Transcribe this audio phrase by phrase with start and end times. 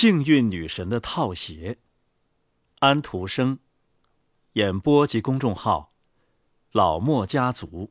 [0.00, 1.78] 幸运女神的套鞋，
[2.78, 3.58] 安徒生，
[4.52, 5.88] 演播及公众号，
[6.70, 7.90] 老莫家族，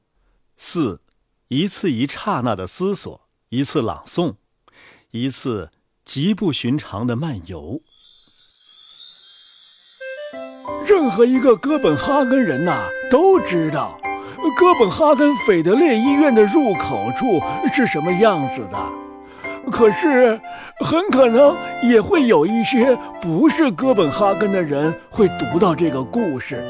[0.56, 1.02] 四，
[1.50, 4.36] 一次一刹那的思索，一次朗诵，
[5.12, 5.70] 一次
[6.06, 7.82] 极不寻常的漫游。
[10.88, 14.00] 任何一个哥本哈根人呐，都知道
[14.56, 17.42] 哥本哈根斐德烈医院的入口处
[17.74, 19.07] 是什么样子的。
[19.72, 20.40] 可是，
[20.80, 26.64] 很可能也会有一些不是哥本哈根的人会读到这个故事。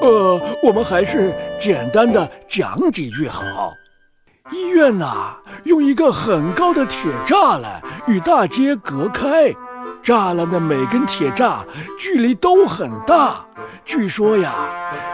[0.00, 3.72] 呃，我们还是简单的讲几句好。
[4.52, 9.52] 医院呐，用一个很高的铁栅栏与大街隔开，
[10.02, 11.60] 栅栏的每根铁栅
[11.98, 13.46] 距离都很大。
[13.84, 14.52] 据说呀，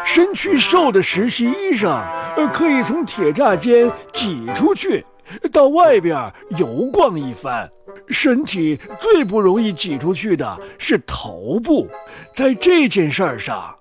[0.05, 1.91] 身躯瘦的实习医生，
[2.37, 5.07] 呃，可以从铁栅间挤出去。
[5.53, 7.69] 到外边游逛一番，
[8.09, 11.89] 身体最不容易挤出去的是头部。
[12.35, 13.77] 在这件事上，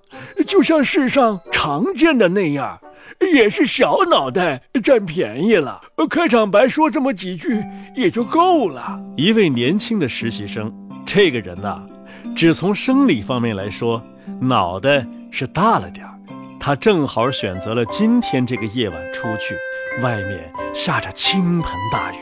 [0.45, 2.79] 就像世上常见的那样，
[3.33, 5.81] 也是小脑袋占便宜了。
[6.09, 7.63] 开场白说这么几句
[7.95, 8.99] 也就够了。
[9.15, 10.73] 一位年轻的实习生，
[11.05, 11.85] 这个人呐，
[12.35, 14.02] 只从生理方面来说，
[14.39, 16.15] 脑袋是大了点儿。
[16.59, 19.55] 他正好选择了今天这个夜晚出去。
[20.01, 22.17] 外面下着倾盆大雨，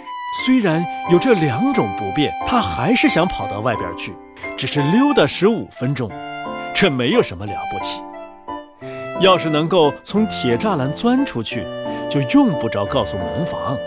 [0.45, 4.15] 虽然有这两种不便，他还是想跑到外边去，
[4.55, 6.09] 只是溜达十五分钟，
[6.73, 8.01] 这没有什么了不起。
[9.19, 11.65] 要是能够从铁栅栏钻出去，
[12.09, 13.77] 就用不着告诉门房。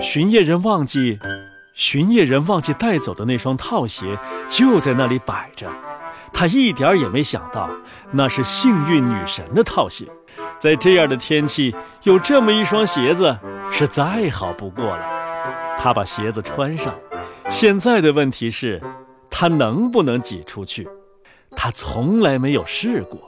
[0.00, 1.18] 巡夜人忘记，
[1.74, 5.70] 巡夜人忘记带走的那双套鞋就在那里摆着，
[6.32, 7.70] 他一点也没想到
[8.12, 10.06] 那是幸运女神的套鞋。
[10.58, 13.38] 在这样的天气，有这么一双鞋子
[13.70, 15.76] 是再好不过了。
[15.78, 16.92] 他把鞋子穿上，
[17.48, 18.82] 现在的问题是，
[19.30, 20.88] 他能不能挤出去？
[21.52, 23.20] 他从来没有试过。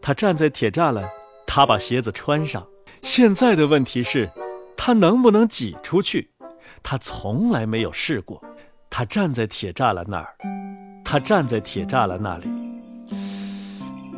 [0.00, 1.04] 他站在铁栅栏，
[1.46, 2.66] 他把鞋子穿上，
[3.02, 4.30] 现在的问题是，
[4.76, 6.30] 他能不能挤出去？
[6.82, 8.40] 他从来没有试过。
[8.88, 10.34] 他站在铁栅栏那儿，
[11.04, 12.48] 他站在铁栅栏那里。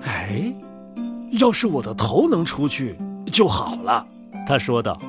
[0.03, 0.55] 哎。
[1.33, 2.97] 要是我的头能出去
[3.31, 4.07] 就好了，
[4.47, 5.01] 他说道。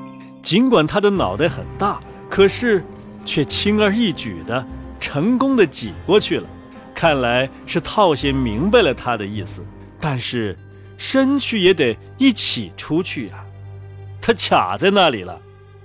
[0.41, 2.83] 尽管他的脑袋很大，可是
[3.23, 4.65] 却轻而易举的
[4.99, 6.47] 成功的挤过去了。
[6.93, 9.65] 看来是套鞋明白了他的意思，
[10.01, 10.57] 但是
[10.97, 13.43] 身躯也得一起出去呀。
[14.21, 15.39] 他卡在那里了。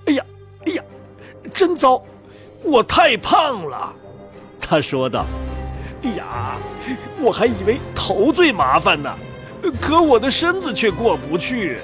[0.06, 0.24] 哎呀，
[0.66, 0.82] 哎呀，
[1.54, 2.02] 真糟！
[2.64, 3.94] 我太胖了，
[4.60, 5.24] 他说道。
[6.02, 6.56] 哎呀，
[7.20, 9.16] 我还以为头最麻烦呢。
[9.80, 11.78] 可我的身子却过不去，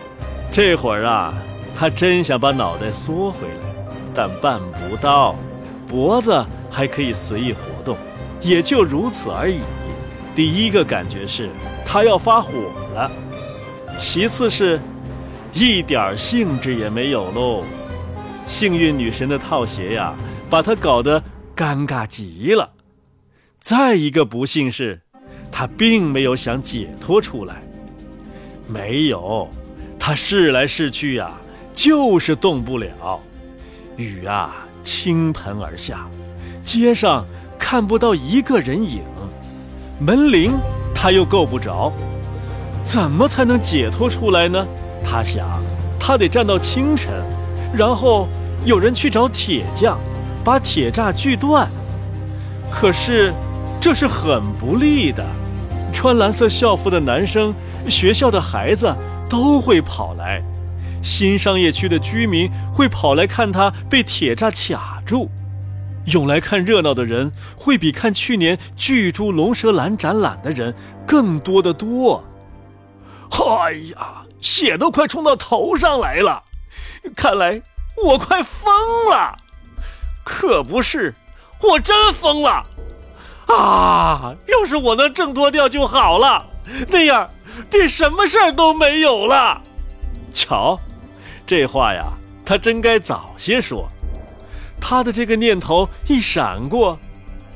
[0.50, 1.34] 这会儿啊，
[1.76, 5.36] 他真想把脑袋缩回来，但办不到。
[5.86, 7.96] 脖子还可以随意活动，
[8.40, 9.60] 也就如此而已。
[10.34, 11.50] 第一个感觉是
[11.84, 12.52] 他要发火
[12.94, 13.10] 了，
[13.96, 14.80] 其次是，
[15.52, 17.64] 一点兴致也没有喽。
[18.46, 20.14] 幸运女神的套鞋呀，
[20.50, 21.22] 把他搞得
[21.54, 22.72] 尴尬极了。
[23.60, 25.00] 再一个不幸是。
[25.56, 27.62] 他并没有想解脱出来，
[28.66, 29.48] 没有，
[29.98, 31.30] 他试来试去呀，
[31.74, 33.20] 就是动不了。
[33.96, 36.08] 雨啊，倾盆而下，
[36.64, 37.24] 街上
[37.58, 39.02] 看不到一个人影，
[40.00, 40.52] 门铃
[40.94, 41.92] 他又够不着，
[42.82, 44.66] 怎么才能解脱出来呢？
[45.04, 45.46] 他想，
[46.00, 47.12] 他得站到清晨，
[47.72, 48.26] 然后
[48.64, 49.98] 有人去找铁匠，
[50.42, 51.68] 把铁栅锯断。
[52.70, 53.32] 可是，
[53.80, 55.24] 这是很不利的。
[55.94, 57.54] 穿蓝色校服的男生，
[57.88, 58.94] 学校的孩子
[59.30, 60.42] 都会跑来，
[61.02, 65.30] 新商业区的居民会跑来看他被铁栅卡住，
[66.06, 70.74] 涌来看热闹的人会比看去年巨猪龙舌兰展览的人
[71.06, 72.22] 更多的多。
[73.30, 76.42] 哎呀，血都快冲到头上来了，
[77.16, 77.62] 看来
[78.04, 78.70] 我快疯
[79.10, 79.38] 了。
[80.22, 81.14] 可不是，
[81.62, 82.66] 我真疯了。
[83.48, 84.34] 啊！
[84.46, 86.46] 要是我能挣脱掉就好了，
[86.88, 87.28] 那样
[87.68, 89.60] 便什么事儿都没有了。
[90.32, 90.78] 瞧，
[91.46, 92.12] 这话呀，
[92.44, 93.88] 他真该早些说。
[94.80, 96.98] 他的这个念头一闪过，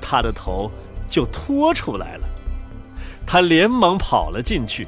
[0.01, 0.71] 他的头
[1.09, 2.27] 就拖出来了。
[3.27, 4.87] 他连忙跑了进去。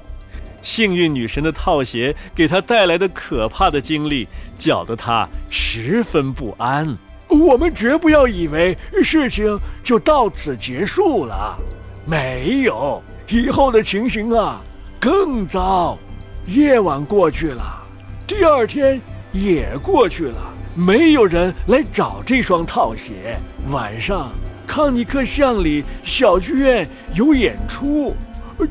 [0.62, 6.96] 幸运女神的套鞋给他带来的可怕的经历，搅得他十分不安。
[7.30, 11.56] 我们绝不要以为事情就到此结束了，
[12.04, 14.60] 没有，以后的情形啊
[14.98, 15.96] 更糟。
[16.46, 17.62] 夜晚过去了，
[18.26, 19.00] 第二天
[19.30, 23.38] 也过去了，没有人来找这双套鞋。
[23.70, 24.32] 晚上
[24.66, 28.14] 康尼克巷里小剧院有演出，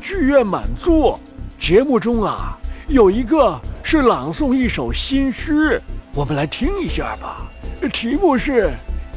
[0.00, 1.18] 剧院满座。
[1.58, 2.58] 节目中啊，
[2.88, 5.80] 有一个是朗诵一首新诗，
[6.14, 7.49] 我们来听一下吧。
[7.88, 8.66] 题目是《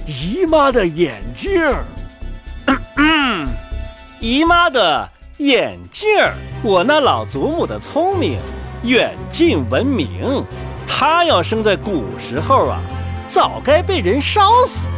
[0.06, 1.52] 姨妈的眼镜》。
[2.96, 3.48] 嗯，
[4.20, 6.08] 姨妈的眼镜，
[6.64, 8.40] 我那老祖母的聪明，
[8.84, 10.44] 远近闻名。
[10.88, 12.80] 她要生在古时候啊，
[13.28, 14.90] 早该被人烧死。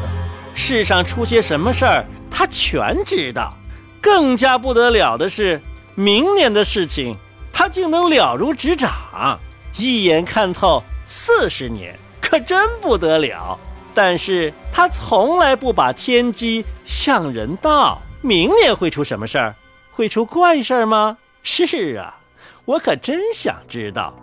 [0.53, 3.53] 世上出些什么事儿，她全知道。
[4.01, 5.59] 更加不得了的是，
[5.95, 7.17] 明年的事情，
[7.51, 9.39] 她竟能了如指掌，
[9.77, 11.97] 一眼看透四十年，
[12.35, 13.57] 可真不得了。
[13.93, 18.01] 但是他从来不把天机向人道。
[18.21, 19.55] 明年会出什么事儿？
[19.91, 21.17] 会出怪事儿吗？
[21.43, 22.17] 是啊，
[22.65, 24.13] 我可真想知道，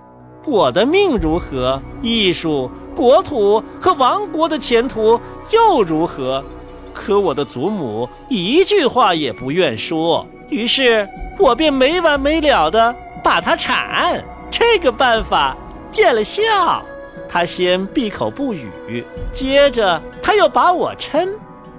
[0.44, 5.18] 我的命如何，艺术、国土和王国的前途
[5.50, 6.44] 又如何？
[6.92, 12.94] 可我的祖母一句话也不愿说，于是我便没完没了的
[13.24, 14.22] 把她铲。
[14.50, 15.56] 这个办法
[15.90, 16.84] 见了效，
[17.32, 19.02] 他先闭口不语，
[19.32, 21.26] 接着他又把我抻，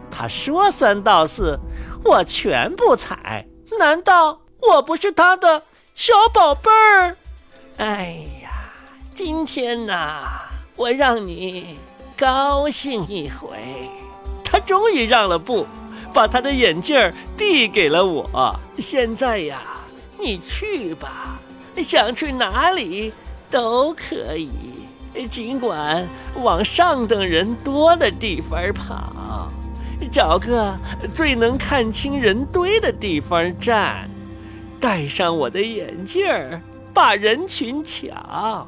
[0.09, 1.59] 他说三道四。
[2.03, 3.45] 我全不睬，
[3.77, 5.61] 难道我不是他的
[5.93, 7.15] 小宝贝儿？
[7.77, 8.49] 哎呀，
[9.13, 10.41] 今天呐，
[10.75, 11.77] 我让你
[12.17, 13.55] 高兴一回。
[14.43, 15.67] 他终于让了步，
[16.11, 18.59] 把他的眼镜递给了我。
[18.79, 19.61] 现在呀，
[20.17, 21.39] 你去吧，
[21.87, 23.13] 想去哪里
[23.49, 24.49] 都可以，
[25.29, 26.07] 尽管
[26.41, 29.49] 往上等人多的地方跑。
[30.11, 30.77] 找个
[31.13, 34.09] 最能看清人堆的地方站，
[34.79, 36.61] 戴上我的眼镜儿，
[36.93, 38.67] 把人群瞧。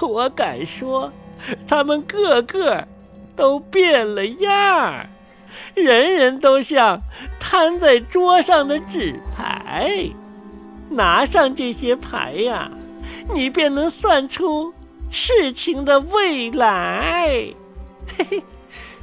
[0.00, 1.12] 我敢说，
[1.66, 2.86] 他们个个
[3.34, 5.10] 都变了样儿，
[5.74, 7.00] 人人都像
[7.40, 10.10] 摊在桌上的纸牌。
[10.90, 12.70] 拿上这些牌呀，
[13.34, 14.72] 你便能算出
[15.10, 17.54] 事情的未来。
[18.16, 18.44] 嘿嘿，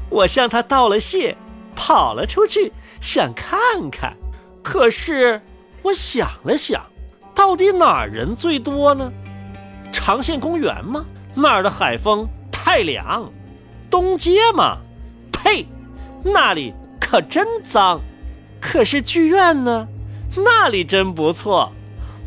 [0.10, 1.36] 我向他道了谢。
[1.78, 2.72] 跑了出去，
[3.02, 3.60] 想看
[3.92, 4.16] 看。
[4.64, 5.42] 可是
[5.82, 6.82] 我想了想，
[7.36, 9.12] 到底哪儿人最多呢？
[9.92, 11.06] 长线公园吗？
[11.36, 13.30] 那儿的海风太凉。
[13.90, 14.78] 东街吗？
[15.34, 15.68] 呸，
[16.24, 18.00] 那里可真脏。
[18.62, 19.86] 可是剧院呢？
[20.38, 21.74] 那里真不错。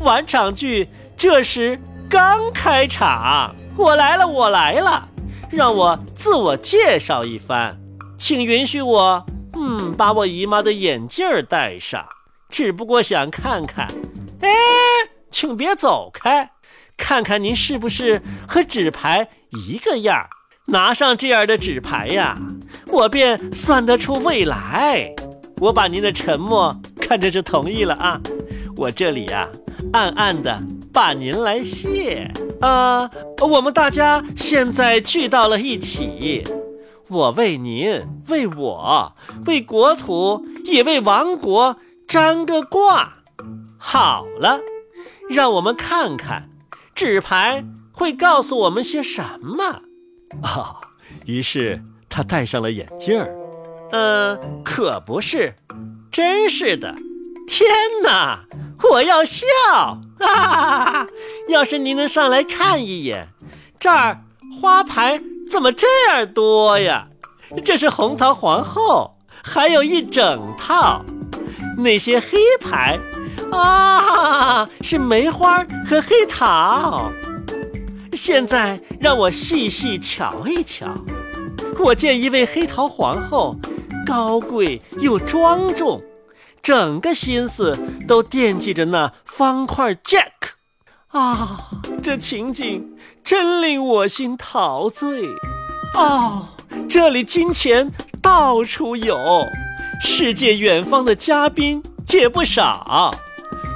[0.01, 0.87] 晚场剧
[1.17, 3.55] 这时刚开场。
[3.79, 5.07] 我来了，我来了。
[5.49, 7.77] 让我自我介绍一番，
[8.17, 9.25] 请允许我。
[9.53, 12.05] 嗯，把我姨妈的眼镜儿戴上，
[12.49, 13.87] 只不过想看看。
[14.41, 14.49] 哎，
[15.31, 16.51] 请别走开，
[16.97, 20.27] 看看您是不是和纸牌一个样
[20.65, 22.37] 拿上这样的纸牌呀，
[22.87, 25.15] 我便算得出未来。
[25.61, 28.19] 我把您的沉默看成是同意了啊。
[28.75, 29.47] 我这里呀，
[29.93, 30.61] 暗暗的
[30.91, 32.31] 把您来谢。
[32.61, 33.09] 啊，
[33.41, 36.43] 我们大家现在聚到了一起。
[37.07, 39.15] 我为您，为我，
[39.45, 41.77] 为国土，也为王国
[42.07, 43.23] 占个卦。
[43.77, 44.59] 好了，
[45.29, 46.49] 让我们看看
[46.93, 49.81] 纸牌会告诉我们些什么。
[50.43, 50.81] 啊，
[51.25, 53.35] 于是他戴上了眼镜儿。
[53.91, 55.55] 嗯，可不是，
[56.11, 56.93] 真是的。
[57.49, 57.67] 天
[58.03, 58.45] 哪，
[58.91, 59.43] 我要笑
[60.19, 61.07] 啊！
[61.47, 63.29] 要是您能上来看一眼，
[63.79, 64.21] 这儿
[64.61, 65.19] 花牌。
[65.49, 67.07] 怎么这样多呀？
[67.65, 71.03] 这是红桃皇后，还有一整套。
[71.75, 72.99] 那些黑牌
[73.51, 77.11] 啊，是梅花和黑桃。
[78.13, 80.85] 现在让我细细瞧一瞧。
[81.79, 83.55] 我见一位黑桃皇后，
[84.05, 85.99] 高贵又庄重，
[86.61, 90.31] 整个心思都惦记着那方块 Jack。
[91.09, 91.71] 啊，
[92.03, 95.27] 这情景真令我心陶醉。
[95.95, 96.49] 哦，
[96.87, 99.17] 这里金钱到处有，
[99.99, 103.15] 世界远方的嘉宾也不少。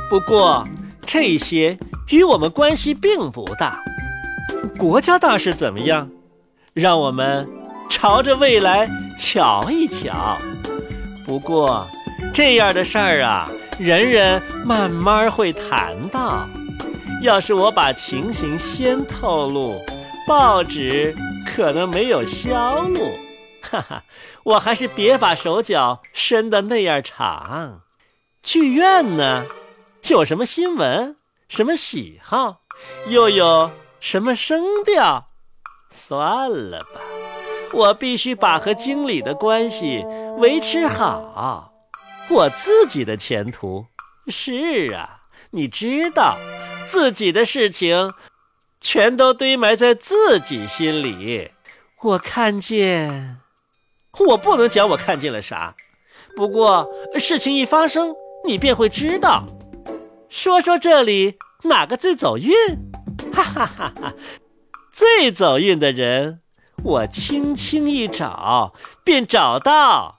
[0.09, 0.67] 不过
[1.05, 1.77] 这些
[2.09, 3.83] 与我们关系并不大。
[4.77, 6.09] 国家大事怎么样？
[6.73, 7.47] 让我们
[7.89, 10.37] 朝着未来瞧一瞧。
[11.25, 11.87] 不过
[12.31, 13.49] 这样的事儿啊，
[13.79, 16.47] 人人慢慢会谈到。
[17.21, 19.81] 要是我把情形先透露，
[20.27, 21.15] 报纸
[21.45, 23.17] 可能没有销路。
[23.61, 24.03] 哈哈，
[24.43, 27.81] 我还是别把手脚伸得那样长。
[28.43, 29.45] 剧院呢，
[30.09, 31.15] 有什么新闻？
[31.47, 32.57] 什么喜好？
[33.07, 35.27] 又有什么声调？
[35.89, 36.99] 算了吧，
[37.71, 40.05] 我必须把和经理的关系
[40.39, 41.72] 维持好，
[42.29, 43.87] 我自己的前途。
[44.27, 46.37] 是啊，你知道，
[46.85, 48.13] 自己的事情
[48.79, 51.51] 全都堆埋在自己心里。
[52.01, 53.37] 我看见，
[54.27, 55.75] 我不能讲我看见了啥，
[56.35, 56.89] 不过
[57.19, 58.15] 事情一发生，
[58.45, 59.45] 你便会知道。
[60.29, 62.53] 说说这里哪个最走运？
[63.33, 64.13] 哈哈哈哈！
[64.91, 66.41] 最走运的人，
[66.83, 70.15] 我轻轻一找便找到，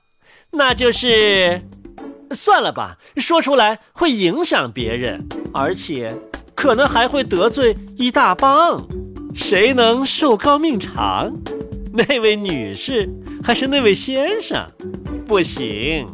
[0.52, 1.62] 那就是……
[2.30, 6.16] 算了吧，说出来会影响别人，而且
[6.54, 8.86] 可能还会得罪一大帮。
[9.34, 11.32] 谁能寿高命长？
[11.92, 13.08] 那位女士
[13.42, 14.66] 还是那位先生？
[15.26, 16.06] 不行，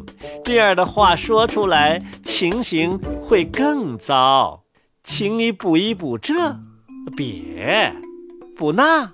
[0.43, 4.63] 这样的话说出来，情形会更糟。
[5.03, 6.33] 请你补一补这，
[7.15, 7.93] 别。
[8.57, 9.13] 补那，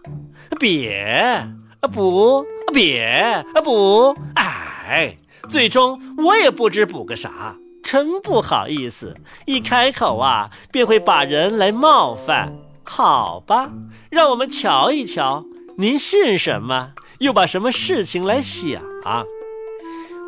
[0.59, 1.47] 别
[1.93, 5.15] 补，别补，哎，
[5.49, 12.53] 最终我也不知补个啥，真不好意思，一开口啊，便会把人来冒犯。
[12.83, 13.71] 好吧，
[14.09, 15.45] 让我们瞧一瞧，
[15.77, 18.81] 您信什么，又把什么事情来想？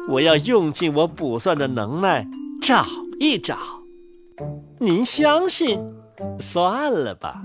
[0.09, 2.27] 我要用尽我卜算的能耐，
[2.61, 2.85] 找
[3.19, 3.57] 一找。
[4.79, 5.79] 您相信？
[6.39, 7.41] 算了吧。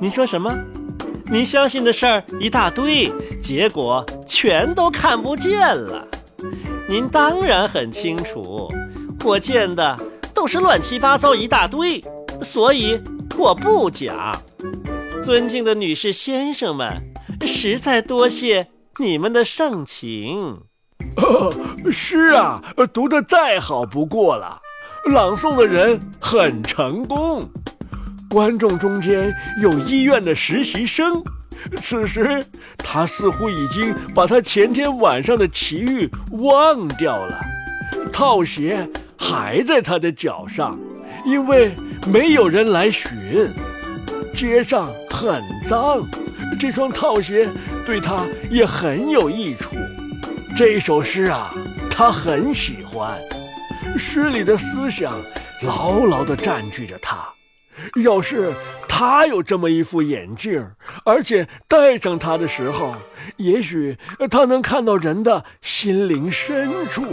[0.00, 0.52] 您说什么？
[1.30, 6.06] 您相信的事儿一大堆，结果全都看不见了。
[6.90, 8.68] 您当然很清楚，
[9.24, 9.96] 我见的
[10.34, 12.02] 都是乱七八糟一大堆，
[12.42, 13.00] 所以
[13.38, 14.42] 我不讲。
[15.22, 17.00] 尊敬的女士先生们，
[17.46, 18.66] 实在多谢
[18.98, 20.62] 你们的盛情。
[21.92, 22.60] 诗啊，
[22.92, 24.60] 读得再好不过了，
[25.12, 27.48] 朗诵的人很成功。
[28.28, 29.32] 观众中间
[29.62, 31.22] 有医院的实习生，
[31.80, 32.44] 此时
[32.78, 37.40] 他似乎已经把他前天晚上的奇遇忘掉了。
[38.12, 38.88] 套鞋
[39.18, 40.78] 还在他的脚上，
[41.24, 41.72] 因为
[42.06, 43.08] 没有人来寻。
[44.34, 46.08] 街上很脏，
[46.58, 47.48] 这双套鞋
[47.84, 49.76] 对他也很有益处。
[50.56, 51.52] 这首诗啊，
[51.90, 53.20] 他很喜欢，
[53.98, 55.20] 诗里的思想
[55.62, 57.28] 牢牢地占据着他。
[58.04, 58.54] 要是
[58.88, 60.70] 他有这么一副眼镜，
[61.04, 62.96] 而且戴上它的时候，
[63.36, 63.96] 也许
[64.30, 67.04] 他能看到人的心灵深处。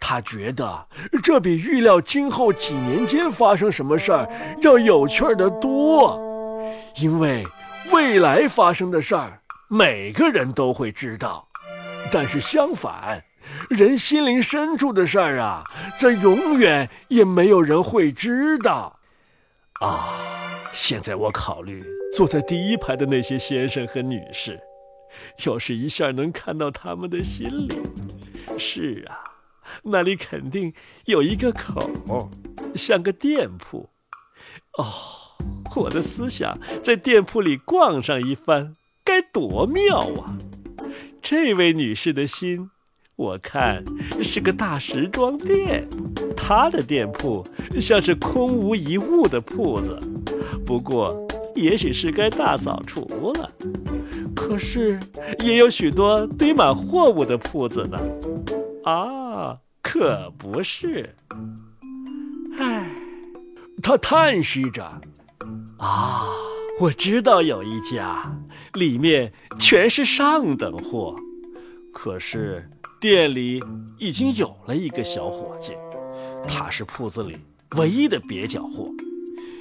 [0.00, 0.86] 他觉得
[1.22, 4.28] 这比预料今后几年间发生什么事儿
[4.62, 6.20] 要有趣的多，
[6.96, 7.44] 因为
[7.90, 11.48] 未来发生的事儿，每个人都会知道。
[12.12, 13.24] 但是相反，
[13.68, 15.64] 人心灵深处的事儿啊，
[15.98, 18.97] 则永远也没有人会知道。
[19.80, 20.14] 啊！
[20.72, 21.82] 现在我考虑
[22.12, 24.60] 坐在第一排的那些先生和女士，
[25.46, 27.80] 要是一下能看到他们的心里，
[28.58, 29.16] 是啊，
[29.84, 30.74] 那里肯定
[31.06, 32.28] 有一个口，
[32.74, 33.88] 像个店铺。
[34.76, 34.86] 哦，
[35.76, 40.38] 我的思想在店铺里逛上一番，该多妙啊！
[41.22, 42.70] 这位女士的心。
[43.18, 43.84] 我看
[44.22, 45.84] 是个大时装店，
[46.36, 47.44] 他的店铺
[47.80, 49.98] 像是空无一物的铺子。
[50.64, 53.50] 不过，也许是该大扫除了。
[54.36, 55.00] 可是，
[55.40, 57.98] 也有许多堆满货物的铺子呢。
[58.84, 61.16] 啊，可不是。
[62.56, 62.88] 唉，
[63.82, 64.84] 他叹息着。
[65.78, 66.28] 啊，
[66.78, 68.38] 我知道有一家，
[68.74, 71.16] 里面全是上等货。
[71.92, 72.70] 可是。
[73.00, 73.62] 店里
[73.98, 75.72] 已经有了一个小伙计，
[76.48, 77.38] 他是铺子里
[77.76, 78.88] 唯一的蹩脚货。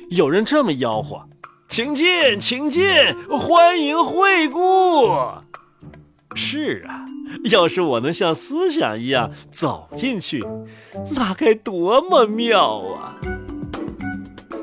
[0.10, 1.30] 有人这么吆喝
[1.70, 2.84] ：“请进，请进，
[3.30, 4.60] 欢迎惠顾。”
[6.34, 7.06] 是啊，
[7.52, 10.44] 要是我能像思想一样走进去，
[11.12, 13.16] 那该多么妙啊！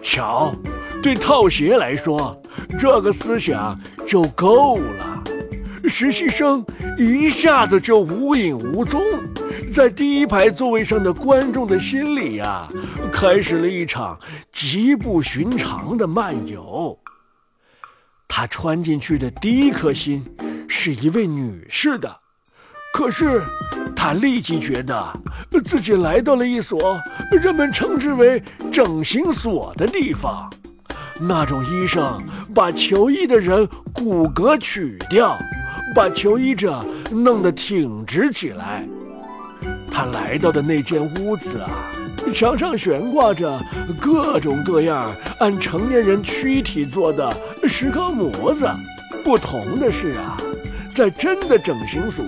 [0.03, 0.53] 瞧，
[1.01, 2.41] 对套鞋来说，
[2.79, 5.23] 这个思想就够了。
[5.87, 6.65] 实习生
[6.97, 9.01] 一下子就无影无踪，
[9.73, 12.69] 在第一排座位上的观众的心里呀，
[13.13, 14.19] 开始了一场
[14.53, 16.99] 极不寻常的漫游。
[18.29, 20.25] 他穿进去的第一颗心
[20.69, 22.17] 是一位女士的，
[22.93, 23.43] 可是
[23.95, 25.21] 他立即觉得
[25.65, 30.53] 自己来到了一所人们称之为整形所的地方，
[31.21, 32.23] 那种医生
[32.55, 35.37] 把求医的人骨骼取掉。
[35.93, 38.87] 把求医者弄得挺直起来。
[39.91, 41.91] 他来到的那间屋子啊，
[42.35, 43.61] 墙上悬挂着
[44.01, 48.69] 各种各样按成年人躯体做的石膏模子。
[49.25, 50.37] 不同的是啊，
[50.93, 52.25] 在真的整形所，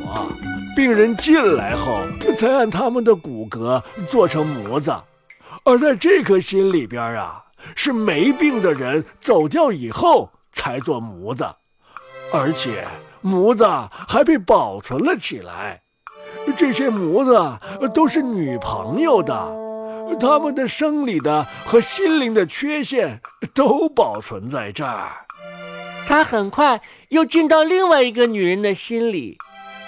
[0.74, 2.00] 病人进来后
[2.34, 4.94] 才按他们的骨骼做成模子，
[5.64, 7.44] 而在这颗心里边啊，
[7.74, 11.44] 是没病的人走掉以后才做模子，
[12.32, 12.86] 而且
[13.26, 13.66] 模子
[14.08, 15.82] 还被保存了起来。
[16.56, 17.58] 这些模子
[17.92, 19.54] 都是女朋友的。
[20.20, 23.20] 他们的生理的和心灵的缺陷
[23.52, 25.26] 都保存在这儿。
[26.06, 29.36] 他很快又进到另外一个女人的心里，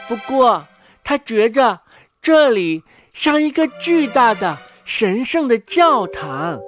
[0.09, 0.67] 不过
[1.05, 1.81] 他觉着
[2.21, 2.83] 这里
[3.15, 6.59] 像一个巨大的神圣的教堂，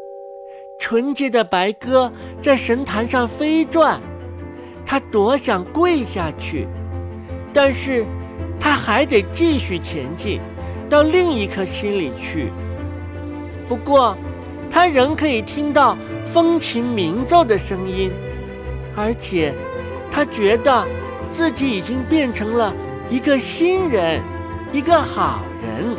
[0.81, 4.01] 纯洁的白鸽在神坛上飞转。
[4.91, 6.67] 他多想跪下去，
[7.53, 8.05] 但是
[8.59, 10.41] 他还得继续前进，
[10.89, 12.51] 到另一颗心里去。
[13.69, 14.19] 不过，
[14.69, 18.11] 他仍可以听到风琴鸣奏的声音，
[18.97, 19.55] 而且，
[20.11, 20.85] 他觉得
[21.31, 22.75] 自己已经变成了
[23.09, 24.21] 一个新人，
[24.73, 25.97] 一个好人。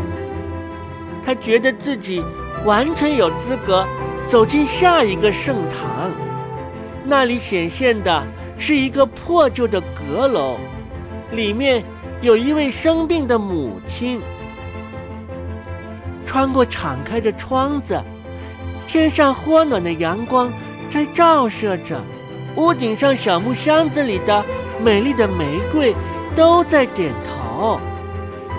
[1.23, 2.21] 他觉得自己
[2.65, 3.87] 完全有资格
[4.27, 6.11] 走进下一个圣堂，
[7.05, 8.27] 那里显现的
[8.61, 10.57] 是一个破旧的阁楼，
[11.31, 11.83] 里面
[12.21, 14.21] 有一位生病的母亲。
[16.27, 17.99] 穿过敞开的窗子，
[18.87, 20.53] 天上和暖的阳光
[20.91, 21.99] 在照射着，
[22.55, 24.45] 屋顶上小木箱子里的
[24.79, 25.95] 美丽的玫瑰
[26.35, 27.79] 都在点头。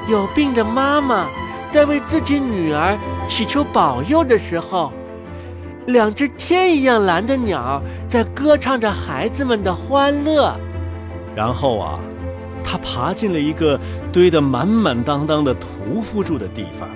[0.09, 1.29] 有病的妈妈
[1.71, 4.93] 在为自己女儿祈求保佑的时候，
[5.87, 10.57] 两只天一样蓝的鸟在歌唱着孩子们的欢乐。
[11.35, 11.99] 然后啊，
[12.65, 13.79] 他爬进了一个
[14.13, 16.89] 堆得满满当当的屠夫住的地方。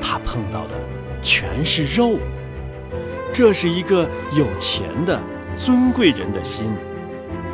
[0.00, 0.74] 他碰到的
[1.22, 2.18] 全是肉，
[3.32, 5.18] 这是一个有钱的
[5.56, 6.72] 尊贵人的心，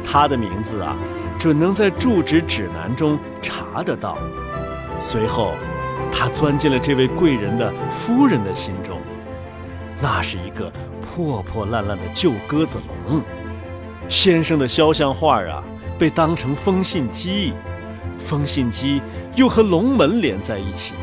[0.03, 0.97] 他的名字啊，
[1.39, 4.19] 准能在住址指南中查得到。
[4.99, 5.53] 随后，
[6.11, 8.98] 他钻进了这位贵人的夫人的心中，
[10.01, 13.23] 那是一个破破烂烂的旧鸽子笼。
[14.09, 15.63] 先生的肖像画啊，
[15.99, 17.53] 被当成风信机，
[18.19, 19.03] 风信机
[19.35, 20.95] 又和龙门连在一起。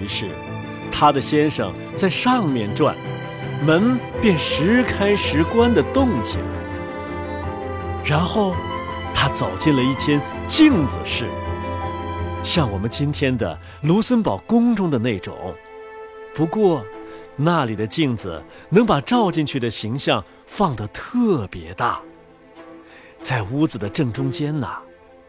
[0.00, 0.26] 于是，
[0.90, 2.94] 他的先生在上面转，
[3.64, 6.44] 门便时开时关地动起来。
[8.04, 8.54] 然后，
[9.14, 11.26] 他走进了一间镜子室，
[12.42, 15.54] 像我们今天的卢森堡宫中的那种。
[16.34, 16.84] 不过，
[17.42, 22.00] 那里的镜子能把照进去的形象放得特别大。
[23.20, 24.78] 在屋子的正中间呐，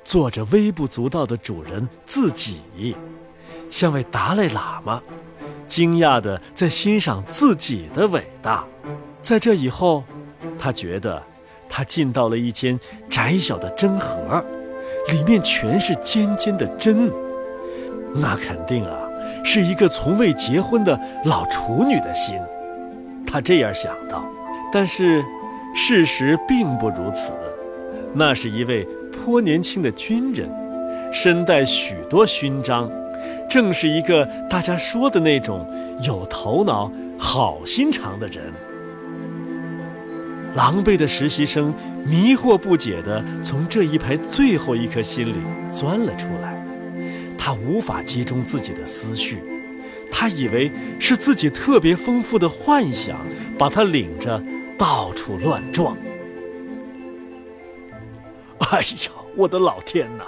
[0.03, 2.61] 坐着微不足道的主人自己。
[3.69, 5.01] 像位达赖喇嘛，
[5.67, 8.65] 惊讶地在欣赏自己的伟大。
[9.21, 10.03] 在这以后，
[10.59, 11.21] 他觉得
[11.69, 14.43] 他进到了一间窄小的针盒，
[15.09, 17.11] 里面全是尖尖的针。
[18.13, 19.02] 那肯定啊，
[19.43, 22.39] 是一个从未结婚的老处女的心。
[23.25, 24.23] 他这样想到，
[24.71, 25.23] 但是
[25.75, 27.33] 事实并不如此。
[28.13, 30.47] 那是一位颇年轻的军人，
[31.11, 32.89] 身带许多勋章。
[33.49, 35.67] 正是一个大家说的那种
[36.03, 38.53] 有头脑、好心肠的人。
[40.55, 41.73] 狼狈的实习生
[42.05, 45.37] 迷惑不解地从这一排最后一颗心里
[45.71, 46.52] 钻了出来，
[47.45, 49.43] 他无法集中自己的思绪，
[50.09, 53.19] 他以为是自己特别丰富的幻想
[53.59, 54.41] 把他领着
[54.77, 55.97] 到处乱撞。
[58.71, 60.23] 哎呀，我的老天哪！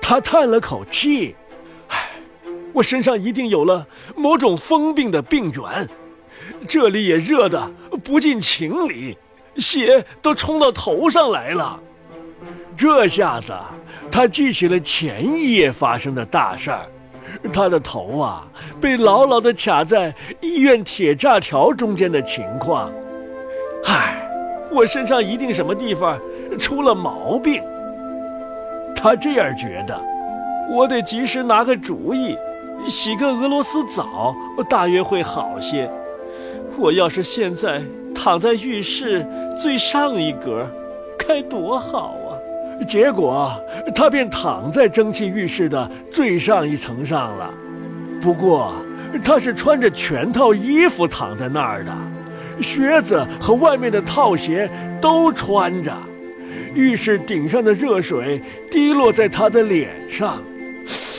[0.00, 1.34] 他叹了口气。
[2.74, 5.88] 我身上一定有了某种疯病的病源，
[6.68, 7.72] 这里也热得
[8.04, 9.18] 不近情理，
[9.56, 11.82] 血都冲到头上来了。
[12.76, 13.52] 这下子，
[14.10, 16.86] 他记起了前一夜发生的大事儿，
[17.52, 18.46] 他的头啊
[18.80, 22.92] 被牢牢地卡在医院铁栅条中间的情况。
[23.84, 24.22] 唉，
[24.70, 26.18] 我身上一定什么地方
[26.58, 27.62] 出了毛病。
[28.94, 29.98] 他这样觉得，
[30.70, 32.36] 我得及时拿个主意。
[32.88, 34.34] 洗个俄罗斯澡，
[34.68, 35.88] 大约会好些。
[36.76, 37.80] 我要是现在
[38.12, 39.24] 躺在浴室
[39.56, 40.66] 最上一格，
[41.16, 42.16] 该多好！
[42.88, 43.52] 结果
[43.94, 47.52] 他便躺在蒸汽浴室的最上一层上了。
[48.20, 48.74] 不过
[49.24, 51.92] 他是穿着全套衣服躺在那儿的，
[52.60, 55.92] 靴子和外面的套鞋都穿着。
[56.74, 60.42] 浴室顶上的热水滴落在他的脸上，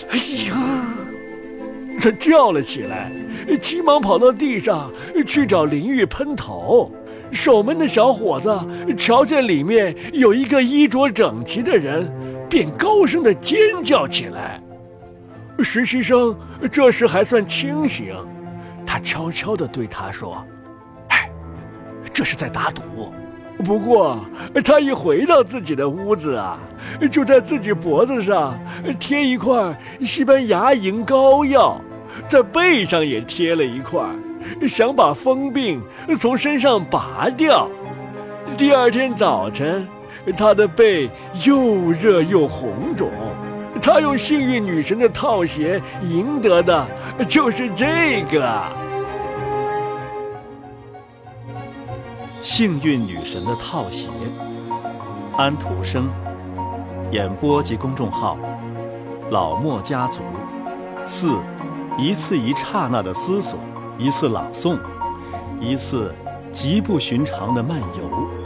[0.09, 0.85] 哎呀！
[2.01, 3.11] 他叫了起来，
[3.61, 4.91] 急忙跑到地上
[5.25, 6.91] 去找淋浴喷头。
[7.33, 12.13] 守门的小伙子瞧见里面有一个衣着整齐的人
[12.49, 14.61] 便高声的尖叫起来。
[15.59, 16.35] 实习生
[16.71, 18.13] 这时还算清醒，
[18.85, 20.43] 他悄悄地对他说
[21.09, 21.29] ：“哎，
[22.11, 22.81] 这是在打赌。
[23.63, 24.19] 不过
[24.65, 26.59] 他一回到自己的屋子啊，
[27.11, 28.59] 就在自己脖子上
[28.99, 31.79] 贴一块西班牙银膏药，
[32.27, 34.03] 在背上也贴了一块，
[34.67, 35.81] 想把疯病
[36.19, 37.69] 从身上拔掉。
[38.57, 39.87] 第二天早晨，
[40.37, 41.09] 他的背
[41.45, 43.09] 又热又红肿。”
[43.81, 46.87] 他用幸运女神的套鞋赢得的
[47.27, 48.49] 就是这个。
[52.41, 54.07] 幸运女神的套鞋，
[55.37, 56.07] 安徒生，
[57.11, 58.37] 演播及公众号，
[59.31, 60.21] 老莫家族，
[61.03, 61.37] 四，
[61.97, 63.59] 一次一刹那的思索，
[63.97, 64.79] 一次朗诵，
[65.59, 66.13] 一次
[66.51, 68.42] 极不寻常的漫游。